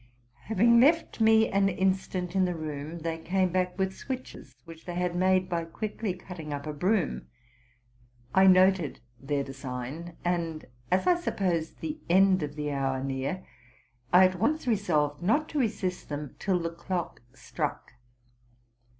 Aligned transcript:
Having 0.45 0.79
left 0.79 1.21
me 1.21 1.47
an 1.47 1.69
instant 1.69 2.35
in 2.35 2.45
the 2.45 2.55
room, 2.55 2.97
they 3.01 3.19
came 3.19 3.49
back 3.51 3.77
with 3.77 3.93
switches, 3.95 4.55
which 4.65 4.85
they 4.85 4.95
had 4.95 5.15
made 5.15 5.47
by 5.47 5.63
quickly 5.63 6.15
cutting 6.15 6.51
up 6.51 6.65
a 6.65 6.73
broom. 6.73 7.27
I 8.33 8.47
noted 8.47 8.99
their 9.19 9.43
design; 9.43 10.17
and, 10.25 10.65
as 10.89 11.05
I 11.05 11.19
supposed 11.19 11.81
the 11.81 11.99
end 12.09 12.41
of 12.41 12.55
the 12.55 12.71
hour 12.71 13.03
near, 13.03 13.45
I 14.11 14.25
at 14.25 14.39
once 14.39 14.65
resolved 14.65 15.21
not 15.21 15.47
to 15.49 15.59
resist 15.59 16.09
them 16.09 16.35
till 16.39 16.57
the 16.57 16.71
clock 16.71 17.21
struck. 17.35 17.93